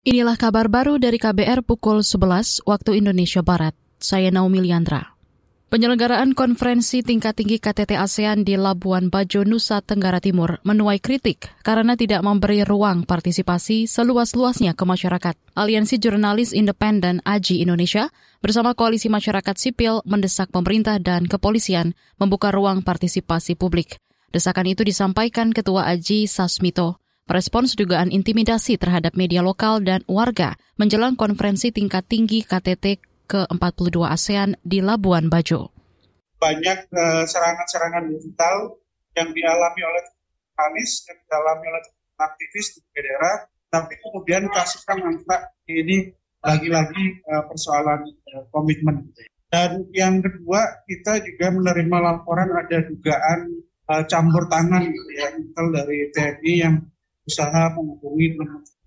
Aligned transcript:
Inilah 0.00 0.40
kabar 0.40 0.72
baru 0.72 0.96
dari 0.96 1.20
KBR 1.20 1.60
pukul 1.60 2.00
11 2.00 2.64
waktu 2.64 3.04
Indonesia 3.04 3.44
Barat. 3.44 3.76
Saya 4.00 4.32
Naomi 4.32 4.64
Liandra. 4.64 5.12
Penyelenggaraan 5.68 6.32
konferensi 6.32 7.04
tingkat 7.04 7.36
tinggi 7.36 7.60
KTT 7.60 8.00
ASEAN 8.00 8.48
di 8.48 8.56
Labuan 8.56 9.12
Bajo, 9.12 9.44
Nusa 9.44 9.84
Tenggara 9.84 10.16
Timur 10.16 10.56
menuai 10.64 11.04
kritik 11.04 11.52
karena 11.60 12.00
tidak 12.00 12.24
memberi 12.24 12.64
ruang 12.64 13.04
partisipasi 13.04 13.84
seluas-luasnya 13.84 14.72
ke 14.72 14.88
masyarakat. 14.88 15.36
Aliansi 15.52 16.00
Jurnalis 16.00 16.56
Independen 16.56 17.20
AJI 17.28 17.60
Indonesia 17.60 18.08
bersama 18.40 18.72
Koalisi 18.72 19.12
Masyarakat 19.12 19.60
Sipil 19.60 20.00
mendesak 20.08 20.48
pemerintah 20.48 20.96
dan 20.96 21.28
kepolisian 21.28 21.92
membuka 22.16 22.48
ruang 22.48 22.80
partisipasi 22.80 23.52
publik. 23.52 24.00
Desakan 24.32 24.64
itu 24.64 24.80
disampaikan 24.80 25.52
Ketua 25.52 25.92
AJI 25.92 26.24
Sasmito 26.24 26.99
merespons 27.30 27.78
dugaan 27.78 28.10
intimidasi 28.10 28.74
terhadap 28.74 29.14
media 29.14 29.38
lokal 29.38 29.78
dan 29.78 30.02
warga 30.10 30.58
menjelang 30.74 31.14
konferensi 31.14 31.70
tingkat 31.70 32.02
tinggi 32.10 32.42
KTT 32.42 32.98
ke-42 33.30 34.02
ASEAN 34.02 34.58
di 34.66 34.82
Labuan 34.82 35.30
Bajo. 35.30 35.70
Banyak 36.42 36.90
uh, 36.90 37.22
serangan-serangan 37.22 38.10
digital 38.10 38.74
yang 39.14 39.30
dialami 39.30 39.80
oleh 39.86 40.02
jurnalis, 40.10 41.06
yang 41.06 41.18
dialami 41.30 41.64
oleh 41.70 41.84
aktivis 42.18 42.66
di 42.74 42.82
daerah, 42.98 43.46
tapi 43.70 43.94
kemudian 44.02 44.50
kasusnya 44.50 44.98
mangkrak 44.98 45.54
ini 45.70 46.10
lagi-lagi 46.42 47.22
uh, 47.30 47.46
persoalan 47.46 48.10
uh, 48.34 48.42
komitmen. 48.50 49.06
Dan 49.46 49.86
yang 49.94 50.18
kedua, 50.18 50.82
kita 50.90 51.22
juga 51.22 51.54
menerima 51.54 51.96
laporan 52.02 52.50
ada 52.58 52.82
dugaan 52.90 53.62
uh, 53.86 54.02
campur 54.10 54.50
tangan 54.50 54.90
ya, 55.14 55.28
dari 55.54 56.10
TNI 56.10 56.54
yang 56.58 56.74
usaha 57.28 57.72
menghubungi 57.76 58.36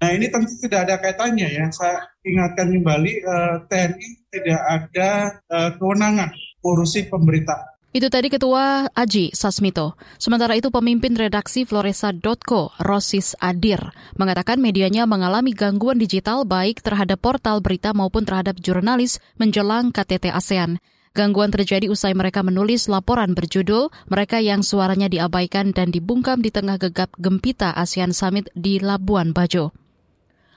Nah 0.04 0.10
ini 0.12 0.28
tentu 0.28 0.52
tidak 0.60 0.90
ada 0.90 0.96
kaitannya 1.00 1.48
ya. 1.48 1.66
Saya 1.72 2.04
ingatkan 2.28 2.76
kembali 2.76 3.14
eh, 3.24 3.56
TNI 3.72 4.08
tidak 4.34 4.62
ada 4.66 5.10
uh, 5.48 5.70
kewenangan 5.80 6.34
urusi 6.66 7.08
pemberita. 7.08 7.74
Itu 7.94 8.10
tadi 8.10 8.26
Ketua 8.34 8.90
Aji 8.90 9.38
Sasmito. 9.38 9.94
Sementara 10.18 10.58
itu 10.58 10.74
pemimpin 10.74 11.14
redaksi 11.14 11.62
Floresa.co, 11.62 12.74
Rosis 12.82 13.38
Adir, 13.38 13.94
mengatakan 14.18 14.58
medianya 14.58 15.06
mengalami 15.06 15.54
gangguan 15.54 16.02
digital 16.02 16.42
baik 16.42 16.82
terhadap 16.82 17.22
portal 17.22 17.62
berita 17.62 17.94
maupun 17.94 18.26
terhadap 18.26 18.58
jurnalis 18.58 19.22
menjelang 19.38 19.94
KTT 19.94 20.34
ASEAN. 20.34 20.82
Gangguan 21.14 21.54
terjadi 21.54 21.94
usai 21.94 22.18
mereka 22.18 22.42
menulis 22.42 22.90
laporan 22.90 23.38
berjudul 23.38 23.94
Mereka 24.10 24.42
yang 24.42 24.66
suaranya 24.66 25.06
diabaikan 25.06 25.70
dan 25.70 25.94
dibungkam 25.94 26.42
di 26.42 26.50
tengah 26.50 26.82
gegap 26.82 27.14
gempita 27.22 27.70
ASEAN 27.70 28.18
Summit 28.18 28.50
di 28.58 28.82
Labuan 28.82 29.30
Bajo. 29.30 29.78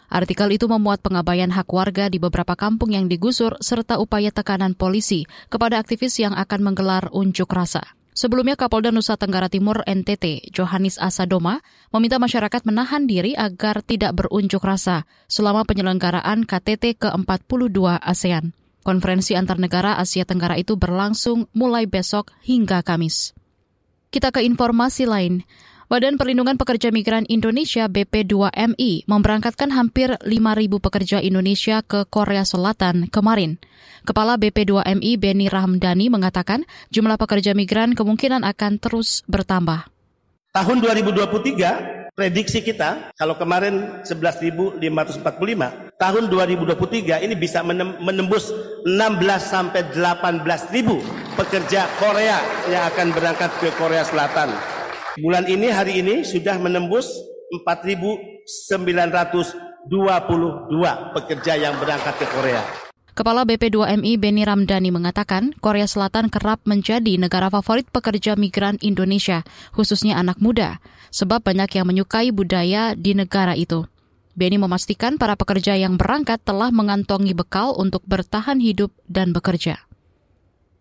Artikel 0.08 0.56
itu 0.56 0.64
memuat 0.64 1.04
pengabaian 1.04 1.52
hak 1.52 1.68
warga 1.68 2.08
di 2.08 2.16
beberapa 2.16 2.56
kampung 2.56 2.96
yang 2.96 3.04
digusur 3.04 3.60
serta 3.60 4.00
upaya 4.00 4.32
tekanan 4.32 4.72
polisi 4.72 5.28
kepada 5.52 5.76
aktivis 5.76 6.16
yang 6.16 6.32
akan 6.32 6.72
menggelar 6.72 7.12
unjuk 7.12 7.52
rasa. 7.52 7.84
Sebelumnya 8.16 8.56
Kapolda 8.56 8.88
Nusa 8.88 9.20
Tenggara 9.20 9.52
Timur 9.52 9.84
NTT, 9.84 10.56
Johannes 10.56 10.96
Asadoma, 10.96 11.60
meminta 11.92 12.16
masyarakat 12.16 12.64
menahan 12.64 13.04
diri 13.04 13.36
agar 13.36 13.84
tidak 13.84 14.16
berunjuk 14.24 14.64
rasa 14.64 15.04
selama 15.28 15.68
penyelenggaraan 15.68 16.48
KTT 16.48 16.96
ke-42 16.96 18.00
ASEAN. 18.00 18.56
Konferensi 18.86 19.34
antar 19.34 19.58
negara 19.58 19.98
Asia 19.98 20.22
Tenggara 20.22 20.54
itu 20.54 20.78
berlangsung 20.78 21.50
mulai 21.50 21.90
besok 21.90 22.30
hingga 22.46 22.86
Kamis. 22.86 23.34
Kita 24.14 24.30
ke 24.30 24.46
informasi 24.46 25.10
lain. 25.10 25.42
Badan 25.90 26.14
Perlindungan 26.14 26.54
Pekerja 26.54 26.94
Migran 26.94 27.26
Indonesia 27.26 27.90
BP2MI 27.90 29.10
memberangkatkan 29.10 29.74
hampir 29.74 30.14
5.000 30.22 30.78
pekerja 30.78 31.18
Indonesia 31.18 31.82
ke 31.82 32.06
Korea 32.06 32.46
Selatan 32.46 33.10
kemarin. 33.10 33.58
Kepala 34.06 34.38
BP2MI 34.38 35.18
Beni 35.18 35.50
Rahmdani 35.50 36.06
mengatakan 36.06 36.62
jumlah 36.94 37.18
pekerja 37.18 37.58
migran 37.58 37.98
kemungkinan 37.98 38.46
akan 38.46 38.78
terus 38.78 39.26
bertambah. 39.26 39.90
Tahun 40.54 40.76
2023 40.78 42.14
prediksi 42.14 42.62
kita 42.62 43.14
kalau 43.18 43.34
kemarin 43.34 44.02
11.545 44.06 45.85
tahun 45.96 46.28
2023 46.28 47.24
ini 47.24 47.34
bisa 47.36 47.64
menembus 47.64 48.52
16 48.84 48.92
sampai 49.40 49.88
18 49.96 50.44
ribu 50.76 51.00
pekerja 51.40 51.88
Korea 51.96 52.36
yang 52.68 52.84
akan 52.92 53.16
berangkat 53.16 53.48
ke 53.60 53.72
Korea 53.80 54.04
Selatan. 54.04 54.52
Bulan 55.16 55.48
ini 55.48 55.72
hari 55.72 56.04
ini 56.04 56.20
sudah 56.20 56.60
menembus 56.60 57.08
4.922 57.64 58.44
pekerja 61.16 61.52
yang 61.56 61.80
berangkat 61.80 62.14
ke 62.20 62.28
Korea. 62.28 62.60
Kepala 63.16 63.48
BP2MI 63.48 64.20
Beni 64.20 64.44
Ramdhani 64.44 64.92
mengatakan, 64.92 65.56
Korea 65.64 65.88
Selatan 65.88 66.28
kerap 66.28 66.60
menjadi 66.68 67.16
negara 67.16 67.48
favorit 67.48 67.88
pekerja 67.88 68.36
migran 68.36 68.76
Indonesia, 68.84 69.40
khususnya 69.72 70.20
anak 70.20 70.36
muda, 70.36 70.84
sebab 71.08 71.40
banyak 71.40 71.80
yang 71.80 71.88
menyukai 71.88 72.28
budaya 72.28 72.92
di 72.92 73.16
negara 73.16 73.56
itu. 73.56 73.88
Beni 74.36 74.60
memastikan 74.60 75.16
para 75.16 75.32
pekerja 75.32 75.80
yang 75.80 75.96
berangkat 75.96 76.44
telah 76.44 76.68
mengantongi 76.68 77.32
bekal 77.32 77.72
untuk 77.72 78.04
bertahan 78.04 78.60
hidup 78.60 78.92
dan 79.08 79.32
bekerja. 79.32 79.80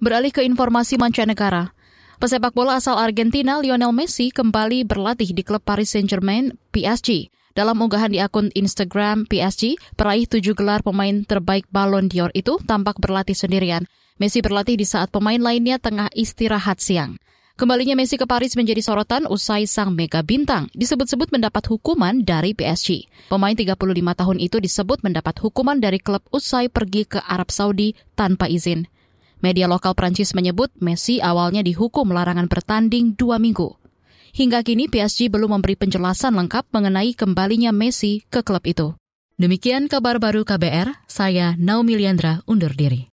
Beralih 0.03 0.35
ke 0.35 0.43
informasi 0.43 0.99
mancanegara, 0.99 1.71
pesepak 2.19 2.51
bola 2.51 2.75
asal 2.75 2.99
Argentina 2.99 3.63
Lionel 3.63 3.95
Messi 3.95 4.27
kembali 4.27 4.83
berlatih 4.83 5.31
di 5.31 5.39
klub 5.39 5.63
Paris 5.63 5.95
Saint-Germain 5.95 6.59
PSG. 6.75 7.31
Dalam 7.55 7.79
unggahan 7.79 8.11
di 8.11 8.19
akun 8.19 8.51
Instagram 8.51 9.23
PSG, 9.23 9.79
peraih 9.95 10.27
tujuh 10.27 10.51
gelar 10.51 10.83
pemain 10.83 11.23
terbaik 11.23 11.63
Ballon 11.71 12.11
d'Or 12.11 12.35
itu 12.35 12.59
tampak 12.67 12.99
berlatih 12.99 13.39
sendirian. 13.39 13.87
Messi 14.19 14.43
berlatih 14.43 14.75
di 14.75 14.83
saat 14.83 15.15
pemain 15.15 15.39
lainnya 15.39 15.79
tengah 15.79 16.11
istirahat 16.11 16.83
siang. 16.83 17.15
Kembalinya 17.55 17.95
Messi 17.95 18.19
ke 18.19 18.27
Paris 18.27 18.51
menjadi 18.59 18.83
sorotan 18.83 19.31
usai 19.31 19.63
sang 19.63 19.95
mega 19.95 20.19
bintang 20.19 20.67
disebut-sebut 20.75 21.31
mendapat 21.31 21.63
hukuman 21.71 22.19
dari 22.19 22.51
PSG. 22.51 23.07
Pemain 23.31 23.55
35 23.55 23.79
tahun 23.95 24.37
itu 24.43 24.59
disebut 24.59 24.99
mendapat 25.07 25.39
hukuman 25.39 25.79
dari 25.79 26.03
klub 26.03 26.19
usai 26.35 26.67
pergi 26.67 27.07
ke 27.07 27.23
Arab 27.23 27.55
Saudi 27.55 27.95
tanpa 28.11 28.51
izin. 28.51 28.91
Media 29.39 29.71
lokal 29.71 29.95
Prancis 29.95 30.35
menyebut 30.35 30.67
Messi 30.83 31.23
awalnya 31.23 31.63
dihukum 31.63 32.11
larangan 32.11 32.51
bertanding 32.51 33.15
dua 33.15 33.39
minggu. 33.39 33.71
Hingga 34.35 34.59
kini 34.67 34.91
PSG 34.91 35.31
belum 35.31 35.55
memberi 35.55 35.79
penjelasan 35.79 36.35
lengkap 36.35 36.67
mengenai 36.75 37.15
kembalinya 37.15 37.71
Messi 37.71 38.27
ke 38.27 38.43
klub 38.43 38.67
itu. 38.67 38.99
Demikian 39.39 39.91
kabar 39.91 40.19
baru 40.19 40.47
KBR, 40.47 41.07
saya 41.07 41.55
Naomi 41.59 41.99
Liandra 41.99 42.39
undur 42.47 42.71
diri. 42.71 43.03